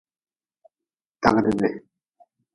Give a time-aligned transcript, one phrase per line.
[1.21, 1.69] Tagdi be.